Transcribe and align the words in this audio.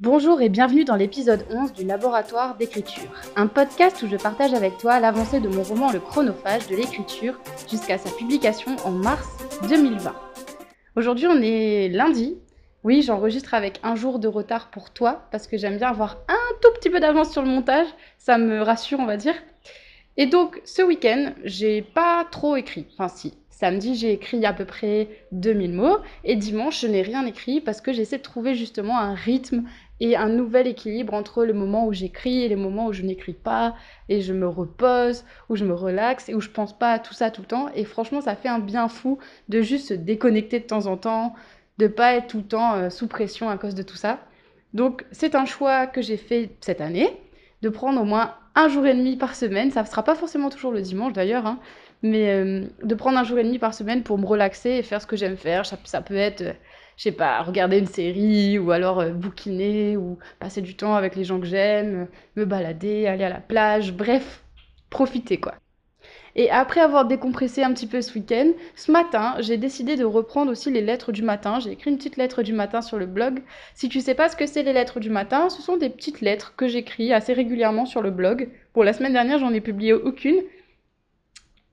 Bonjour 0.00 0.40
et 0.40 0.48
bienvenue 0.48 0.84
dans 0.84 0.96
l'épisode 0.96 1.44
11 1.50 1.74
du 1.74 1.84
Laboratoire 1.84 2.56
d'écriture, 2.56 3.12
un 3.36 3.48
podcast 3.48 4.02
où 4.02 4.08
je 4.08 4.16
partage 4.16 4.54
avec 4.54 4.78
toi 4.78 4.98
l'avancée 4.98 5.40
de 5.40 5.48
mon 5.48 5.62
roman 5.62 5.92
Le 5.92 6.00
Chronophage 6.00 6.68
de 6.68 6.74
l'écriture 6.74 7.38
jusqu'à 7.68 7.98
sa 7.98 8.10
publication 8.10 8.76
en 8.86 8.92
mars 8.92 9.28
2020. 9.68 10.14
Aujourd'hui 10.96 11.26
on 11.26 11.42
est 11.42 11.90
lundi. 11.90 12.38
Oui, 12.82 13.02
j'enregistre 13.02 13.52
avec 13.52 13.78
un 13.82 13.94
jour 13.94 14.18
de 14.18 14.26
retard 14.26 14.70
pour 14.70 14.88
toi 14.88 15.28
parce 15.32 15.46
que 15.46 15.58
j'aime 15.58 15.76
bien 15.76 15.90
avoir 15.90 16.16
un 16.28 16.54
tout 16.62 16.72
petit 16.76 16.88
peu 16.88 16.98
d'avance 16.98 17.30
sur 17.30 17.42
le 17.42 17.48
montage, 17.48 17.88
ça 18.16 18.38
me 18.38 18.62
rassure 18.62 19.00
on 19.00 19.06
va 19.06 19.18
dire. 19.18 19.34
Et 20.16 20.24
donc 20.24 20.62
ce 20.64 20.80
week-end, 20.80 21.34
j'ai 21.44 21.82
pas 21.82 22.24
trop 22.30 22.56
écrit, 22.56 22.86
enfin 22.94 23.08
si, 23.08 23.34
Samedi, 23.60 23.94
j'ai 23.94 24.12
écrit 24.14 24.46
à 24.46 24.54
peu 24.54 24.64
près 24.64 25.08
2000 25.32 25.74
mots 25.74 25.98
et 26.24 26.34
dimanche, 26.34 26.80
je 26.80 26.86
n'ai 26.86 27.02
rien 27.02 27.26
écrit 27.26 27.60
parce 27.60 27.82
que 27.82 27.92
j'essaie 27.92 28.16
de 28.16 28.22
trouver 28.22 28.54
justement 28.54 28.98
un 28.98 29.12
rythme 29.12 29.64
et 30.00 30.16
un 30.16 30.30
nouvel 30.30 30.66
équilibre 30.66 31.12
entre 31.12 31.44
le 31.44 31.52
moment 31.52 31.86
où 31.86 31.92
j'écris 31.92 32.42
et 32.42 32.48
les 32.48 32.56
moments 32.56 32.86
où 32.86 32.94
je 32.94 33.02
n'écris 33.02 33.34
pas 33.34 33.74
et 34.08 34.22
je 34.22 34.32
me 34.32 34.48
repose, 34.48 35.26
où 35.50 35.56
je 35.56 35.66
me 35.66 35.74
relaxe 35.74 36.30
et 36.30 36.34
où 36.34 36.40
je 36.40 36.48
pense 36.48 36.72
pas 36.72 36.92
à 36.92 36.98
tout 36.98 37.12
ça 37.12 37.30
tout 37.30 37.42
le 37.42 37.48
temps. 37.48 37.68
Et 37.74 37.84
franchement, 37.84 38.22
ça 38.22 38.34
fait 38.34 38.48
un 38.48 38.60
bien 38.60 38.88
fou 38.88 39.18
de 39.50 39.60
juste 39.60 39.88
se 39.88 39.94
déconnecter 39.94 40.60
de 40.60 40.64
temps 40.64 40.86
en 40.86 40.96
temps, 40.96 41.34
de 41.76 41.86
pas 41.86 42.14
être 42.14 42.28
tout 42.28 42.38
le 42.38 42.44
temps 42.44 42.76
euh, 42.76 42.88
sous 42.88 43.08
pression 43.08 43.50
à 43.50 43.58
cause 43.58 43.74
de 43.74 43.82
tout 43.82 43.96
ça. 43.98 44.20
Donc, 44.72 45.04
c'est 45.12 45.34
un 45.34 45.44
choix 45.44 45.86
que 45.86 46.00
j'ai 46.00 46.16
fait 46.16 46.56
cette 46.62 46.80
année 46.80 47.10
de 47.60 47.68
prendre 47.68 48.00
au 48.00 48.04
moins 48.04 48.36
un 48.54 48.68
jour 48.68 48.86
et 48.86 48.94
demi 48.94 49.16
par 49.16 49.34
semaine. 49.34 49.70
Ça 49.70 49.82
ne 49.82 49.86
sera 49.86 50.02
pas 50.02 50.14
forcément 50.14 50.48
toujours 50.48 50.72
le 50.72 50.80
dimanche 50.80 51.12
d'ailleurs, 51.12 51.46
hein, 51.46 51.58
mais 52.02 52.30
euh, 52.30 52.64
de 52.82 52.94
prendre 52.94 53.18
un 53.18 53.24
jour 53.24 53.38
et 53.38 53.44
demi 53.44 53.58
par 53.58 53.74
semaine 53.74 54.02
pour 54.02 54.18
me 54.18 54.26
relaxer 54.26 54.70
et 54.70 54.82
faire 54.82 55.02
ce 55.02 55.06
que 55.06 55.16
j'aime 55.16 55.36
faire. 55.36 55.66
Ça, 55.66 56.00
peut 56.00 56.16
être, 56.16 56.42
euh, 56.42 56.52
je 56.96 57.04
sais 57.04 57.12
pas, 57.12 57.42
regarder 57.42 57.78
une 57.78 57.86
série 57.86 58.58
ou 58.58 58.70
alors 58.70 59.00
euh, 59.00 59.10
bouquiner 59.10 59.96
ou 59.96 60.18
passer 60.38 60.62
du 60.62 60.76
temps 60.76 60.94
avec 60.94 61.16
les 61.16 61.24
gens 61.24 61.40
que 61.40 61.46
j'aime, 61.46 62.08
me 62.36 62.44
balader, 62.44 63.06
aller 63.06 63.24
à 63.24 63.28
la 63.28 63.40
plage, 63.40 63.92
bref, 63.92 64.42
profiter 64.88 65.38
quoi. 65.38 65.54
Et 66.36 66.48
après 66.50 66.80
avoir 66.80 67.06
décompressé 67.06 67.62
un 67.62 67.72
petit 67.72 67.88
peu 67.88 68.00
ce 68.00 68.14
week-end, 68.14 68.52
ce 68.76 68.92
matin, 68.92 69.34
j'ai 69.40 69.56
décidé 69.56 69.96
de 69.96 70.04
reprendre 70.04 70.52
aussi 70.52 70.70
les 70.70 70.80
lettres 70.80 71.10
du 71.10 71.22
matin. 71.22 71.58
J'ai 71.58 71.72
écrit 71.72 71.90
une 71.90 71.96
petite 71.96 72.16
lettre 72.16 72.42
du 72.42 72.52
matin 72.52 72.82
sur 72.82 72.98
le 72.98 73.06
blog. 73.06 73.42
Si 73.74 73.88
tu 73.88 74.00
sais 74.00 74.14
pas 74.14 74.28
ce 74.28 74.36
que 74.36 74.46
c'est 74.46 74.62
les 74.62 74.72
lettres 74.72 75.00
du 75.00 75.10
matin, 75.10 75.48
ce 75.48 75.60
sont 75.60 75.76
des 75.76 75.90
petites 75.90 76.20
lettres 76.20 76.54
que 76.56 76.68
j'écris 76.68 77.12
assez 77.12 77.32
régulièrement 77.32 77.84
sur 77.84 78.00
le 78.00 78.12
blog. 78.12 78.48
Pour 78.72 78.84
la 78.84 78.92
semaine 78.92 79.12
dernière, 79.12 79.40
j'en 79.40 79.52
ai 79.52 79.60
publié 79.60 79.92
aucune, 79.92 80.40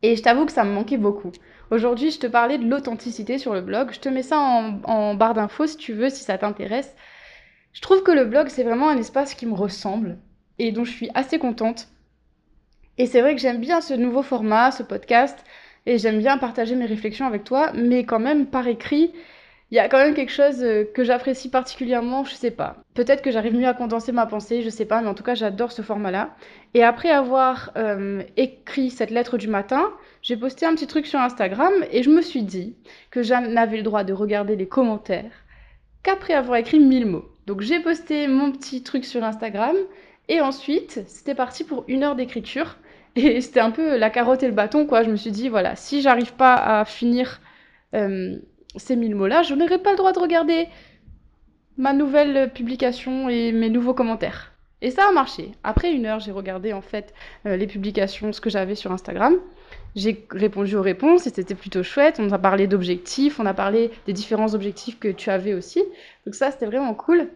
et 0.03 0.15
je 0.15 0.21
t'avoue 0.21 0.45
que 0.45 0.51
ça 0.51 0.63
me 0.63 0.71
manquait 0.73 0.97
beaucoup. 0.97 1.31
Aujourd'hui, 1.71 2.11
je 2.11 2.19
te 2.19 2.27
parlais 2.27 2.57
de 2.57 2.67
l'authenticité 2.67 3.37
sur 3.37 3.53
le 3.53 3.61
blog. 3.61 3.91
Je 3.91 3.99
te 3.99 4.09
mets 4.09 4.23
ça 4.23 4.39
en, 4.39 5.15
barre 5.15 5.33
d'infos 5.33 5.67
si 5.67 5.77
tu 5.77 5.93
veux, 5.93 6.09
si 6.09 6.23
ça 6.23 6.37
t'intéresse. 6.37 6.95
Je 7.73 7.81
trouve 7.81 8.03
que 8.03 8.11
le 8.11 8.25
blog, 8.25 8.47
c'est 8.47 8.63
vraiment 8.63 8.89
un 8.89 8.97
espace 8.97 9.33
qui 9.33 9.45
me 9.45 9.53
ressemble 9.53 10.17
et 10.59 10.71
dont 10.71 10.85
je 10.85 10.91
suis 10.91 11.09
assez 11.13 11.39
contente. 11.39 11.89
Et 12.97 13.05
c'est 13.05 13.21
vrai 13.21 13.35
que 13.35 13.41
j'aime 13.41 13.59
bien 13.59 13.81
ce 13.81 13.93
nouveau 13.93 14.23
format, 14.23 14.71
ce 14.71 14.81
podcast, 14.81 15.37
et 15.85 15.97
j'aime 15.99 16.17
bien 16.17 16.37
partager 16.37 16.75
mes 16.75 16.85
réflexions 16.85 17.27
avec 17.27 17.43
toi, 17.43 17.71
mais 17.73 18.05
quand 18.05 18.19
même 18.19 18.47
par 18.47 18.67
écrit, 18.67 19.13
il 19.69 19.75
y 19.75 19.79
a 19.79 19.89
quand 19.89 19.97
même 19.97 20.13
quelque 20.13 20.31
chose 20.31 20.63
euh, 20.63 20.85
que 20.85 21.03
j'apprécie 21.03 21.49
particulièrement, 21.49 22.23
je 22.23 22.33
sais 22.35 22.51
pas. 22.51 22.77
Peut-être 22.93 23.21
que 23.21 23.31
j'arrive 23.31 23.53
mieux 23.55 23.67
à 23.67 23.73
condenser 23.73 24.13
ma 24.13 24.25
pensée, 24.25 24.61
je 24.61 24.69
sais 24.69 24.85
pas, 24.85 25.01
mais 25.01 25.09
en 25.09 25.13
tout 25.13 25.23
cas 25.23 25.35
j'adore 25.35 25.73
ce 25.73 25.81
format-là. 25.81 26.35
Et 26.73 26.83
après 26.83 27.09
avoir 27.09 27.71
euh, 27.75 28.23
écrit 28.37 28.89
cette 28.89 29.11
lettre 29.11 29.37
du 29.37 29.49
matin, 29.49 29.91
j'ai 30.21 30.37
posté 30.37 30.65
un 30.65 30.73
petit 30.73 30.87
truc 30.87 31.05
sur 31.05 31.19
Instagram 31.19 31.73
et 31.91 32.01
je 32.01 32.09
me 32.09 32.21
suis 32.21 32.43
dit 32.43 32.77
que 33.11 33.23
je 33.23 33.33
n'avais 33.33 33.77
le 33.77 33.83
droit 33.83 34.05
de 34.05 34.13
regarder 34.13 34.55
les 34.55 34.67
commentaires 34.67 35.31
qu'après 36.01 36.33
avoir 36.33 36.57
écrit 36.57 36.79
1000 36.79 37.05
mots. 37.05 37.25
Donc 37.45 37.61
j'ai 37.61 37.81
posté 37.81 38.27
mon 38.27 38.53
petit 38.53 38.83
truc 38.83 39.03
sur 39.03 39.23
Instagram 39.23 39.75
et 40.29 40.39
ensuite 40.39 41.01
c'était 41.07 41.35
parti 41.35 41.65
pour 41.65 41.83
une 41.89 42.03
heure 42.03 42.15
d'écriture. 42.15 42.77
Et 43.17 43.41
c'était 43.41 43.61
un 43.61 43.71
peu 43.71 43.97
la 43.97 44.11
carotte 44.11 44.43
et 44.43 44.47
le 44.47 44.53
bâton, 44.53 44.85
quoi. 44.85 45.01
Je 45.01 45.09
me 45.09 45.15
suis 45.15 45.31
dit, 45.31 45.49
voilà, 45.49 45.75
si 45.75 46.01
j'arrive 46.03 46.33
pas 46.33 46.53
à 46.53 46.85
finir 46.85 47.41
euh, 47.95 48.37
ces 48.79 48.95
mille 48.95 49.15
mots-là, 49.15 49.43
je 49.43 49.53
n'aurai 49.53 49.77
pas 49.77 49.91
le 49.91 49.97
droit 49.97 50.13
de 50.13 50.19
regarder 50.19 50.67
ma 51.77 51.93
nouvelle 51.93 52.51
publication 52.53 53.29
et 53.29 53.51
mes 53.51 53.69
nouveaux 53.69 53.93
commentaires. 53.93 54.53
Et 54.81 54.91
ça 54.91 55.07
a 55.07 55.11
marché. 55.11 55.51
Après 55.63 55.91
une 55.91 56.05
heure, 56.05 56.19
j'ai 56.19 56.31
regardé 56.31 56.71
en 56.73 56.81
fait 56.81 57.13
euh, 57.45 57.57
les 57.57 57.65
publications, 57.65 58.31
ce 58.31 58.41
que 58.41 58.49
j'avais 58.49 58.75
sur 58.75 58.91
Instagram. 58.91 59.35
J'ai 59.95 60.27
répondu 60.29 60.75
aux 60.75 60.81
réponses 60.83 61.25
et 61.25 61.31
c'était 61.31 61.55
plutôt 61.55 61.81
chouette. 61.81 62.19
On 62.19 62.31
a 62.31 62.37
parlé 62.37 62.67
d'objectifs, 62.67 63.39
on 63.39 63.45
a 63.47 63.55
parlé 63.55 63.89
des 64.05 64.13
différents 64.13 64.53
objectifs 64.53 64.99
que 64.99 65.07
tu 65.07 65.31
avais 65.31 65.55
aussi. 65.55 65.83
Donc 66.25 66.35
ça, 66.35 66.51
c'était 66.51 66.67
vraiment 66.67 66.93
cool. 66.93 67.29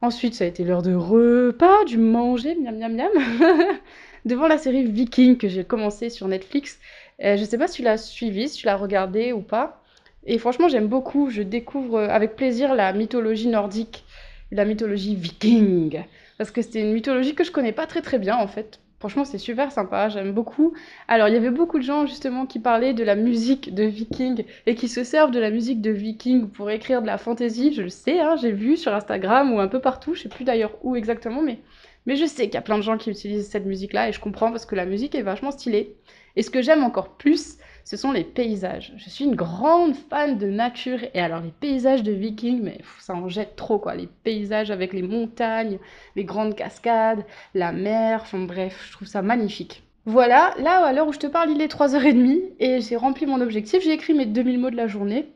Ensuite, 0.00 0.34
ça 0.34 0.44
a 0.44 0.46
été 0.46 0.62
l'heure 0.62 0.82
de 0.82 0.94
repas, 0.94 1.84
du 1.84 1.98
manger, 1.98 2.54
miam 2.54 2.78
miam 2.78 2.94
miam, 2.94 3.10
devant 4.24 4.46
la 4.46 4.58
série 4.58 4.84
Viking 4.84 5.36
que 5.36 5.48
j'ai 5.48 5.64
commencé 5.64 6.08
sur 6.08 6.28
Netflix. 6.28 6.78
Euh, 7.24 7.36
je 7.36 7.40
ne 7.40 7.46
sais 7.46 7.58
pas 7.58 7.66
si 7.66 7.78
tu 7.78 7.82
l'as 7.82 7.98
suivi, 7.98 8.48
si 8.48 8.58
tu 8.58 8.66
l'as 8.66 8.76
regardé 8.76 9.32
ou 9.32 9.40
pas. 9.40 9.82
Et 10.24 10.38
franchement, 10.38 10.68
j'aime 10.68 10.88
beaucoup. 10.88 11.30
Je 11.30 11.42
découvre 11.42 11.98
euh, 11.98 12.08
avec 12.08 12.36
plaisir 12.36 12.74
la 12.74 12.92
mythologie 12.92 13.48
nordique, 13.48 14.04
la 14.50 14.64
mythologie 14.64 15.14
viking. 15.14 16.02
Parce 16.36 16.50
que 16.50 16.62
c'est 16.62 16.80
une 16.80 16.92
mythologie 16.92 17.34
que 17.34 17.44
je 17.44 17.50
connais 17.50 17.72
pas 17.72 17.86
très 17.86 18.02
très 18.02 18.18
bien 18.18 18.36
en 18.36 18.46
fait. 18.46 18.80
Franchement, 18.98 19.24
c'est 19.24 19.38
super 19.38 19.70
sympa, 19.70 20.08
j'aime 20.08 20.32
beaucoup. 20.32 20.74
Alors, 21.06 21.28
il 21.28 21.34
y 21.34 21.36
avait 21.36 21.50
beaucoup 21.50 21.78
de 21.78 21.84
gens 21.84 22.04
justement 22.06 22.46
qui 22.46 22.58
parlaient 22.58 22.94
de 22.94 23.04
la 23.04 23.14
musique 23.14 23.72
de 23.72 23.84
Viking 23.84 24.44
et 24.66 24.74
qui 24.74 24.88
se 24.88 25.04
servent 25.04 25.30
de 25.30 25.38
la 25.38 25.50
musique 25.50 25.80
de 25.80 25.92
Viking 25.92 26.48
pour 26.48 26.68
écrire 26.68 27.00
de 27.00 27.06
la 27.06 27.16
fantasy. 27.16 27.72
Je 27.72 27.82
le 27.82 27.90
sais, 27.90 28.18
hein, 28.18 28.34
j'ai 28.42 28.50
vu 28.50 28.76
sur 28.76 28.92
Instagram 28.92 29.52
ou 29.52 29.60
un 29.60 29.68
peu 29.68 29.80
partout, 29.80 30.14
je 30.14 30.22
sais 30.22 30.28
plus 30.28 30.44
d'ailleurs 30.44 30.72
où 30.82 30.96
exactement, 30.96 31.42
mais, 31.42 31.60
mais 32.06 32.16
je 32.16 32.26
sais 32.26 32.46
qu'il 32.46 32.54
y 32.54 32.58
a 32.58 32.62
plein 32.62 32.76
de 32.76 32.82
gens 32.82 32.98
qui 32.98 33.10
utilisent 33.10 33.48
cette 33.48 33.66
musique-là 33.66 34.08
et 34.08 34.12
je 34.12 34.18
comprends 34.18 34.50
parce 34.50 34.66
que 34.66 34.74
la 34.74 34.84
musique 34.84 35.14
est 35.14 35.22
vachement 35.22 35.52
stylée. 35.52 35.94
Et 36.34 36.42
ce 36.42 36.50
que 36.50 36.60
j'aime 36.60 36.82
encore 36.82 37.16
plus, 37.16 37.58
ce 37.88 37.96
sont 37.96 38.12
les 38.12 38.22
paysages. 38.22 38.92
Je 38.98 39.08
suis 39.08 39.24
une 39.24 39.34
grande 39.34 39.94
fan 39.94 40.36
de 40.36 40.46
nature 40.46 40.98
et 41.14 41.20
alors 41.20 41.40
les 41.40 41.54
paysages 41.58 42.02
de 42.02 42.12
Viking, 42.12 42.60
mais 42.62 42.82
ça 42.98 43.14
en 43.14 43.30
jette 43.30 43.56
trop 43.56 43.78
quoi. 43.78 43.94
Les 43.94 44.10
paysages 44.24 44.70
avec 44.70 44.92
les 44.92 45.00
montagnes, 45.00 45.78
les 46.14 46.24
grandes 46.24 46.54
cascades, 46.54 47.24
la 47.54 47.72
mer, 47.72 48.20
enfin 48.20 48.40
bref, 48.40 48.78
je 48.86 48.92
trouve 48.92 49.08
ça 49.08 49.22
magnifique. 49.22 49.84
Voilà, 50.04 50.54
là 50.58 50.84
à 50.84 50.92
l'heure 50.92 51.08
où 51.08 51.14
je 51.14 51.18
te 51.18 51.26
parle, 51.26 51.50
il 51.50 51.62
est 51.62 51.74
3h30 51.74 52.38
et 52.60 52.82
j'ai 52.82 52.96
rempli 52.96 53.24
mon 53.24 53.40
objectif, 53.40 53.82
j'ai 53.82 53.92
écrit 53.92 54.12
mes 54.12 54.26
2000 54.26 54.58
mots 54.58 54.70
de 54.70 54.76
la 54.76 54.86
journée. 54.86 55.32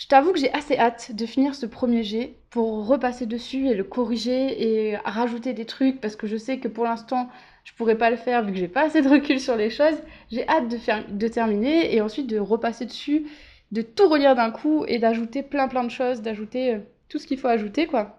Je 0.00 0.06
t'avoue 0.06 0.32
que 0.32 0.38
j'ai 0.38 0.50
assez 0.54 0.78
hâte 0.78 1.14
de 1.14 1.26
finir 1.26 1.54
ce 1.54 1.66
premier 1.66 2.02
jet 2.02 2.36
pour 2.48 2.86
repasser 2.86 3.26
dessus 3.26 3.68
et 3.68 3.74
le 3.74 3.84
corriger 3.84 4.88
et 4.88 4.96
rajouter 4.96 5.52
des 5.52 5.66
trucs 5.66 6.00
parce 6.00 6.16
que 6.16 6.26
je 6.26 6.38
sais 6.38 6.58
que 6.58 6.68
pour 6.68 6.84
l'instant 6.84 7.28
je 7.64 7.74
pourrais 7.74 7.98
pas 7.98 8.08
le 8.08 8.16
faire 8.16 8.42
vu 8.42 8.52
que 8.52 8.58
j'ai 8.58 8.66
pas 8.66 8.86
assez 8.86 9.02
de 9.02 9.08
recul 9.10 9.38
sur 9.38 9.56
les 9.56 9.68
choses. 9.68 9.98
J'ai 10.30 10.48
hâte 10.48 10.68
de, 10.68 10.78
faire, 10.78 11.04
de 11.06 11.28
terminer 11.28 11.94
et 11.94 12.00
ensuite 12.00 12.28
de 12.28 12.38
repasser 12.38 12.86
dessus, 12.86 13.26
de 13.72 13.82
tout 13.82 14.08
relire 14.08 14.34
d'un 14.34 14.50
coup 14.50 14.86
et 14.88 14.98
d'ajouter 14.98 15.42
plein 15.42 15.68
plein 15.68 15.84
de 15.84 15.90
choses, 15.90 16.22
d'ajouter 16.22 16.76
euh, 16.76 16.78
tout 17.10 17.18
ce 17.18 17.26
qu'il 17.26 17.38
faut 17.38 17.48
ajouter 17.48 17.86
quoi. 17.86 18.18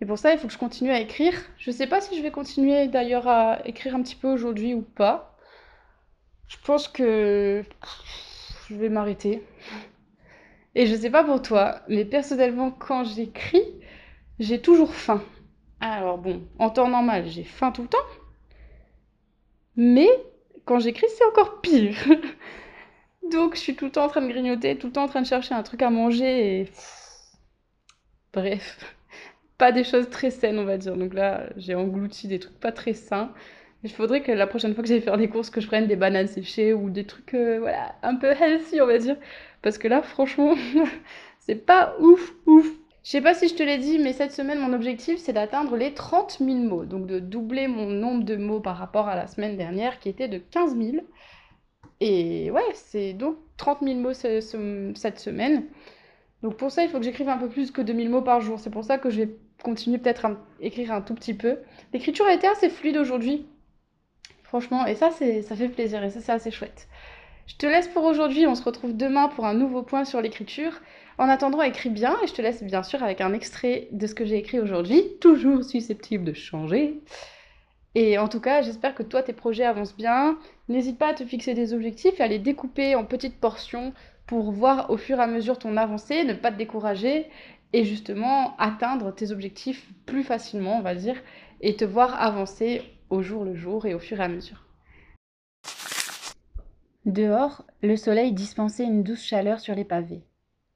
Et 0.00 0.06
pour 0.06 0.18
ça, 0.18 0.32
il 0.32 0.40
faut 0.40 0.48
que 0.48 0.52
je 0.52 0.58
continue 0.58 0.90
à 0.90 0.98
écrire. 0.98 1.34
Je 1.56 1.70
sais 1.70 1.86
pas 1.86 2.00
si 2.00 2.16
je 2.16 2.22
vais 2.22 2.32
continuer 2.32 2.88
d'ailleurs 2.88 3.28
à 3.28 3.60
écrire 3.64 3.94
un 3.94 4.02
petit 4.02 4.16
peu 4.16 4.26
aujourd'hui 4.26 4.74
ou 4.74 4.82
pas. 4.82 5.36
Je 6.48 6.56
pense 6.64 6.88
que 6.88 7.62
je 8.68 8.74
vais 8.74 8.88
m'arrêter. 8.88 9.44
Et 10.74 10.86
je 10.86 10.94
sais 10.94 11.10
pas 11.10 11.24
pour 11.24 11.42
toi, 11.42 11.80
mais 11.88 12.04
personnellement, 12.04 12.70
quand 12.70 13.04
j'écris, 13.04 13.64
j'ai 14.38 14.60
toujours 14.60 14.94
faim. 14.94 15.22
Alors 15.80 16.18
bon, 16.18 16.42
en 16.58 16.70
temps 16.70 16.88
normal, 16.88 17.26
j'ai 17.28 17.44
faim 17.44 17.72
tout 17.72 17.82
le 17.82 17.88
temps. 17.88 17.98
Mais 19.76 20.08
quand 20.64 20.78
j'écris, 20.78 21.06
c'est 21.16 21.24
encore 21.26 21.60
pire. 21.60 21.96
Donc 23.30 23.54
je 23.54 23.60
suis 23.60 23.76
tout 23.76 23.86
le 23.86 23.90
temps 23.92 24.04
en 24.04 24.08
train 24.08 24.22
de 24.22 24.28
grignoter, 24.28 24.76
tout 24.78 24.88
le 24.88 24.92
temps 24.92 25.04
en 25.04 25.08
train 25.08 25.22
de 25.22 25.26
chercher 25.26 25.54
un 25.54 25.62
truc 25.62 25.82
à 25.82 25.90
manger. 25.90 26.68
Bref, 28.32 28.96
pas 29.58 29.72
des 29.72 29.84
choses 29.84 30.08
très 30.10 30.30
saines, 30.30 30.58
on 30.58 30.64
va 30.64 30.78
dire. 30.78 30.96
Donc 30.96 31.14
là, 31.14 31.48
j'ai 31.56 31.74
englouti 31.74 32.28
des 32.28 32.38
trucs 32.38 32.58
pas 32.58 32.72
très 32.72 32.94
sains. 32.94 33.32
Il 33.84 33.90
faudrait 33.90 34.22
que 34.22 34.30
la 34.30 34.46
prochaine 34.46 34.74
fois 34.74 34.82
que 34.82 34.88
j'aille 34.88 35.00
faire 35.00 35.18
des 35.18 35.28
courses, 35.28 35.50
que 35.50 35.60
je 35.60 35.66
prenne 35.66 35.86
des 35.88 35.96
bananes 35.96 36.28
séchées 36.28 36.72
ou 36.72 36.88
des 36.88 37.04
trucs, 37.04 37.34
euh, 37.34 37.58
voilà, 37.58 37.96
un 38.02 38.14
peu 38.14 38.28
healthy, 38.28 38.80
on 38.80 38.86
va 38.86 38.98
dire. 38.98 39.16
Parce 39.60 39.76
que 39.78 39.88
là, 39.88 40.02
franchement, 40.02 40.54
c'est 41.40 41.66
pas 41.66 41.96
ouf, 41.98 42.34
ouf. 42.46 42.66
Je 43.04 43.10
sais 43.10 43.20
pas 43.20 43.34
si 43.34 43.48
je 43.48 43.54
te 43.54 43.62
l'ai 43.64 43.78
dit, 43.78 43.98
mais 43.98 44.12
cette 44.12 44.30
semaine, 44.30 44.60
mon 44.60 44.72
objectif, 44.72 45.18
c'est 45.18 45.32
d'atteindre 45.32 45.76
les 45.76 45.92
30 45.94 46.38
000 46.40 46.58
mots. 46.58 46.84
Donc 46.84 47.06
de 47.06 47.18
doubler 47.18 47.66
mon 47.66 47.86
nombre 47.86 48.24
de 48.24 48.36
mots 48.36 48.60
par 48.60 48.76
rapport 48.76 49.08
à 49.08 49.16
la 49.16 49.26
semaine 49.26 49.56
dernière, 49.56 49.98
qui 49.98 50.08
était 50.08 50.28
de 50.28 50.38
15 50.38 50.76
000. 50.76 51.04
Et 52.00 52.50
ouais, 52.52 52.62
c'est 52.74 53.12
donc 53.14 53.36
30 53.56 53.78
000 53.82 53.98
mots 53.98 54.12
cette 54.14 55.18
semaine. 55.18 55.64
Donc 56.42 56.56
pour 56.56 56.70
ça, 56.70 56.84
il 56.84 56.90
faut 56.90 56.98
que 56.98 57.04
j'écrive 57.04 57.28
un 57.28 57.38
peu 57.38 57.48
plus 57.48 57.72
que 57.72 57.82
2000 57.82 58.10
mots 58.10 58.22
par 58.22 58.40
jour. 58.40 58.60
C'est 58.60 58.70
pour 58.70 58.84
ça 58.84 58.98
que 58.98 59.10
je 59.10 59.22
vais 59.22 59.36
continuer 59.62 59.98
peut-être 59.98 60.26
à 60.26 60.36
écrire 60.60 60.92
un 60.92 61.00
tout 61.00 61.14
petit 61.14 61.34
peu. 61.34 61.58
L'écriture 61.92 62.26
a 62.26 62.34
été 62.34 62.46
assez 62.46 62.68
fluide 62.68 62.96
aujourd'hui. 62.96 63.46
Franchement, 64.52 64.84
et 64.84 64.94
ça, 64.96 65.08
ça 65.10 65.56
fait 65.56 65.68
plaisir 65.70 66.04
et 66.04 66.10
ça, 66.10 66.20
c'est 66.20 66.32
assez 66.32 66.50
chouette. 66.50 66.86
Je 67.46 67.56
te 67.56 67.64
laisse 67.64 67.88
pour 67.88 68.04
aujourd'hui, 68.04 68.46
on 68.46 68.54
se 68.54 68.62
retrouve 68.62 68.94
demain 68.94 69.28
pour 69.28 69.46
un 69.46 69.54
nouveau 69.54 69.82
point 69.82 70.04
sur 70.04 70.20
l'écriture. 70.20 70.78
En 71.16 71.30
attendant, 71.30 71.62
écris 71.62 71.88
bien 71.88 72.18
et 72.22 72.26
je 72.26 72.34
te 72.34 72.42
laisse 72.42 72.62
bien 72.62 72.82
sûr 72.82 73.02
avec 73.02 73.22
un 73.22 73.32
extrait 73.32 73.88
de 73.92 74.06
ce 74.06 74.14
que 74.14 74.26
j'ai 74.26 74.36
écrit 74.36 74.60
aujourd'hui, 74.60 75.04
toujours 75.22 75.64
susceptible 75.64 76.24
de 76.24 76.34
changer. 76.34 77.00
Et 77.94 78.18
en 78.18 78.28
tout 78.28 78.40
cas, 78.40 78.60
j'espère 78.60 78.94
que 78.94 79.02
toi, 79.02 79.22
tes 79.22 79.32
projets 79.32 79.64
avancent 79.64 79.96
bien. 79.96 80.36
N'hésite 80.68 80.98
pas 80.98 81.08
à 81.08 81.14
te 81.14 81.24
fixer 81.24 81.54
des 81.54 81.72
objectifs 81.72 82.20
et 82.20 82.22
à 82.22 82.26
les 82.26 82.38
découper 82.38 82.94
en 82.94 83.06
petites 83.06 83.40
portions 83.40 83.94
pour 84.26 84.52
voir 84.52 84.90
au 84.90 84.98
fur 84.98 85.18
et 85.18 85.22
à 85.22 85.26
mesure 85.26 85.58
ton 85.58 85.78
avancée, 85.78 86.24
ne 86.24 86.34
pas 86.34 86.52
te 86.52 86.58
décourager 86.58 87.24
et 87.72 87.86
justement 87.86 88.54
atteindre 88.58 89.14
tes 89.14 89.30
objectifs 89.30 89.88
plus 90.04 90.24
facilement, 90.24 90.76
on 90.76 90.82
va 90.82 90.94
dire, 90.94 91.16
et 91.62 91.74
te 91.74 91.86
voir 91.86 92.20
avancer 92.20 92.82
au 93.12 93.20
jour 93.20 93.44
le 93.44 93.54
jour 93.54 93.84
et 93.84 93.92
au 93.92 93.98
fur 93.98 94.18
et 94.20 94.24
à 94.24 94.28
mesure. 94.28 94.64
Dehors, 97.04 97.66
le 97.82 97.96
soleil 97.96 98.32
dispensait 98.32 98.84
une 98.84 99.02
douce 99.02 99.22
chaleur 99.22 99.60
sur 99.60 99.74
les 99.74 99.84
pavés. 99.84 100.24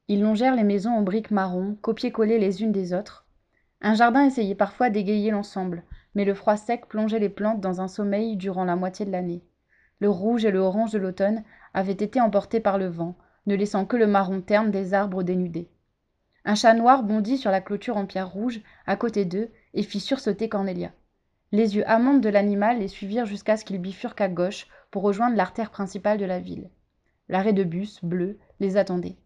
Ils 0.09 0.21
longèrent 0.21 0.55
les 0.55 0.63
maisons 0.63 0.91
en 0.91 1.01
briques 1.01 1.31
marron, 1.31 1.79
copiées-collées 1.81 2.39
les 2.39 2.63
unes 2.63 2.73
des 2.73 2.93
autres. 2.93 3.27
Un 3.81 3.95
jardin 3.95 4.27
essayait 4.27 4.55
parfois 4.55 4.91
d'égayer 4.91 5.31
l'ensemble, 5.31 5.83
mais 6.15 6.27
le 6.27 6.35
froid 6.35 6.59
sec 6.59 6.87
plongeait 6.89 7.19
les 7.19 7.31
plantes 7.31 7.63
dans 7.63 7.81
un 7.81 7.89
sommeil 7.89 8.37
durant 8.37 8.65
la 8.65 8.77
moitié 8.77 9.07
de 9.07 9.13
l'année. 9.13 9.43
Le 9.99 10.11
rouge 10.11 10.45
et 10.45 10.51
le 10.51 10.59
orange 10.59 10.93
de 10.93 10.99
l'automne 10.99 11.43
avaient 11.73 11.93
été 11.93 12.21
emportés 12.21 12.61
par 12.61 12.77
le 12.77 12.87
vent, 12.87 13.17
ne 13.47 13.55
laissant 13.55 13.87
que 13.87 13.97
le 13.97 14.07
marron 14.07 14.43
terne 14.43 14.71
des 14.71 14.93
arbres 14.93 15.23
dénudés. 15.23 15.71
Un 16.45 16.55
chat 16.55 16.75
noir 16.75 17.03
bondit 17.03 17.39
sur 17.39 17.51
la 17.51 17.63
clôture 17.63 17.97
en 17.97 18.05
pierre 18.05 18.31
rouge, 18.31 18.61
à 18.87 18.97
côté 18.97 19.25
d'eux, 19.25 19.49
et 19.73 19.83
fit 19.83 20.01
sursauter 20.01 20.51
Cornelia. 20.51 20.93
Les 21.53 21.77
yeux 21.77 21.89
amantes 21.89 22.21
de 22.21 22.29
l'animal 22.29 22.81
les 22.81 22.89
suivirent 22.89 23.27
jusqu'à 23.27 23.57
ce 23.57 23.65
qu'ils 23.65 23.81
bifurquent 23.81 24.21
à 24.21 24.29
gauche 24.29 24.67
pour 24.91 25.03
rejoindre 25.03 25.37
l'artère 25.37 25.71
principale 25.71 26.19
de 26.19 26.25
la 26.25 26.41
ville. 26.41 26.71
L'arrêt 27.29 27.53
de 27.53 27.65
bus, 27.65 28.05
bleu, 28.05 28.39
les 28.61 28.77
attendait. 28.77 29.17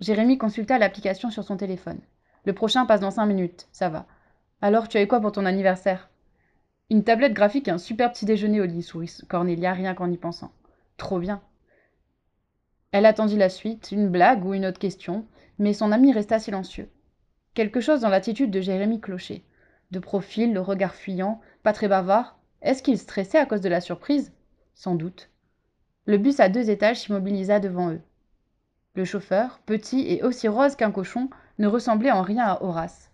Jérémie 0.00 0.38
consulta 0.38 0.78
l'application 0.78 1.30
sur 1.30 1.44
son 1.44 1.56
téléphone. 1.56 2.00
Le 2.44 2.54
prochain 2.54 2.86
passe 2.86 3.00
dans 3.00 3.10
cinq 3.10 3.26
minutes, 3.26 3.68
ça 3.70 3.88
va. 3.88 4.06
Alors, 4.62 4.88
tu 4.88 4.96
as 4.96 5.02
eu 5.02 5.06
quoi 5.06 5.20
pour 5.20 5.32
ton 5.32 5.46
anniversaire? 5.46 6.10
Une 6.90 7.04
tablette 7.04 7.34
graphique 7.34 7.68
et 7.68 7.70
un 7.70 7.78
super 7.78 8.12
petit 8.12 8.24
déjeuner 8.24 8.60
au 8.60 8.64
lit, 8.64 8.82
sourit 8.82 9.18
Cornelia, 9.28 9.72
rien 9.72 9.94
qu'en 9.94 10.10
y 10.10 10.16
pensant. 10.16 10.52
Trop 10.96 11.18
bien. 11.18 11.40
Elle 12.92 13.06
attendit 13.06 13.36
la 13.36 13.48
suite, 13.48 13.92
une 13.92 14.08
blague 14.08 14.44
ou 14.44 14.54
une 14.54 14.66
autre 14.66 14.80
question, 14.80 15.26
mais 15.58 15.72
son 15.72 15.92
ami 15.92 16.12
resta 16.12 16.38
silencieux. 16.38 16.90
Quelque 17.54 17.80
chose 17.80 18.00
dans 18.00 18.08
l'attitude 18.08 18.50
de 18.50 18.60
Jérémie 18.60 19.00
clochait. 19.00 19.42
De 19.90 19.98
profil, 19.98 20.52
le 20.52 20.60
regard 20.60 20.94
fuyant, 20.94 21.40
pas 21.62 21.72
très 21.72 21.88
bavard. 21.88 22.38
Est-ce 22.62 22.82
qu'il 22.82 22.98
stressait 22.98 23.38
à 23.38 23.46
cause 23.46 23.60
de 23.60 23.68
la 23.68 23.80
surprise? 23.80 24.32
Sans 24.74 24.94
doute. 24.94 25.30
Le 26.06 26.18
bus 26.18 26.40
à 26.40 26.48
deux 26.48 26.70
étages 26.70 27.00
s'immobilisa 27.00 27.60
devant 27.60 27.90
eux. 27.90 28.00
Le 28.94 29.04
chauffeur, 29.04 29.60
petit 29.66 30.06
et 30.08 30.22
aussi 30.22 30.48
rose 30.48 30.76
qu'un 30.76 30.90
cochon, 30.90 31.30
ne 31.58 31.66
ressemblait 31.66 32.10
en 32.10 32.22
rien 32.22 32.44
à 32.44 32.62
Horace. 32.62 33.10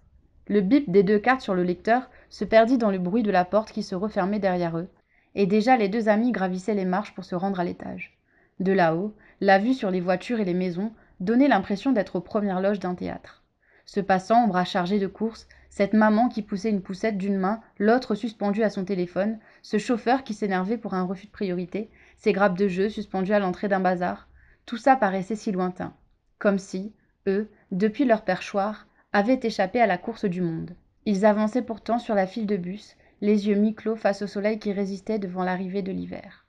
Le 0.48 0.60
bip 0.60 0.90
des 0.90 1.02
deux 1.02 1.18
cartes 1.18 1.40
sur 1.40 1.54
le 1.54 1.64
lecteur 1.64 2.08
se 2.30 2.44
perdit 2.44 2.78
dans 2.78 2.90
le 2.90 2.98
bruit 2.98 3.22
de 3.22 3.30
la 3.30 3.44
porte 3.44 3.72
qui 3.72 3.82
se 3.82 3.94
refermait 3.94 4.38
derrière 4.38 4.78
eux, 4.78 4.88
et 5.34 5.46
déjà 5.46 5.76
les 5.76 5.88
deux 5.88 6.08
amis 6.08 6.32
gravissaient 6.32 6.74
les 6.74 6.84
marches 6.84 7.14
pour 7.14 7.24
se 7.24 7.34
rendre 7.34 7.60
à 7.60 7.64
l'étage. 7.64 8.16
De 8.60 8.72
là-haut, 8.72 9.14
la 9.40 9.58
vue 9.58 9.74
sur 9.74 9.90
les 9.90 10.00
voitures 10.00 10.40
et 10.40 10.44
les 10.44 10.54
maisons 10.54 10.92
donnait 11.20 11.48
l'impression 11.48 11.92
d'être 11.92 12.16
aux 12.16 12.20
premières 12.20 12.60
loges 12.60 12.78
d'un 12.78 12.94
théâtre. 12.94 13.42
Ce 13.84 14.00
passant 14.00 14.44
au 14.44 14.48
bras 14.48 14.64
chargé 14.64 14.98
de 14.98 15.06
courses, 15.06 15.48
cette 15.76 15.92
maman 15.92 16.30
qui 16.30 16.40
poussait 16.40 16.70
une 16.70 16.80
poussette 16.80 17.18
d'une 17.18 17.36
main, 17.36 17.60
l'autre 17.78 18.14
suspendue 18.14 18.62
à 18.62 18.70
son 18.70 18.86
téléphone, 18.86 19.38
ce 19.60 19.76
chauffeur 19.76 20.24
qui 20.24 20.32
s'énervait 20.32 20.78
pour 20.78 20.94
un 20.94 21.02
refus 21.02 21.26
de 21.26 21.32
priorité, 21.32 21.90
ces 22.16 22.32
grappes 22.32 22.56
de 22.56 22.66
jeu 22.66 22.88
suspendues 22.88 23.34
à 23.34 23.40
l'entrée 23.40 23.68
d'un 23.68 23.80
bazar, 23.80 24.26
tout 24.64 24.78
ça 24.78 24.96
paraissait 24.96 25.36
si 25.36 25.52
lointain, 25.52 25.92
comme 26.38 26.58
si, 26.58 26.94
eux, 27.26 27.50
depuis 27.72 28.06
leur 28.06 28.22
perchoir, 28.24 28.86
avaient 29.12 29.38
échappé 29.42 29.78
à 29.78 29.86
la 29.86 29.98
course 29.98 30.24
du 30.24 30.40
monde. 30.40 30.74
Ils 31.04 31.26
avançaient 31.26 31.60
pourtant 31.60 31.98
sur 31.98 32.14
la 32.14 32.26
file 32.26 32.46
de 32.46 32.56
bus, 32.56 32.96
les 33.20 33.48
yeux 33.48 33.56
mi-clos 33.56 33.96
face 33.96 34.22
au 34.22 34.26
soleil 34.26 34.58
qui 34.58 34.72
résistait 34.72 35.18
devant 35.18 35.44
l'arrivée 35.44 35.82
de 35.82 35.92
l'hiver. 35.92 36.46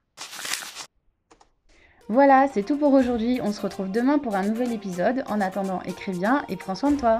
Voilà, 2.08 2.48
c'est 2.48 2.64
tout 2.64 2.78
pour 2.78 2.94
aujourd'hui. 2.94 3.42
On 3.44 3.52
se 3.52 3.60
retrouve 3.60 3.92
demain 3.92 4.20
pour 4.20 4.38
un 4.38 4.48
nouvel 4.48 4.72
épisode. 4.72 5.26
En 5.28 5.42
attendant, 5.42 5.82
écris 5.82 6.18
bien 6.18 6.46
et 6.48 6.56
prends 6.56 6.76
soin 6.76 6.92
de 6.92 6.98
toi. 6.98 7.20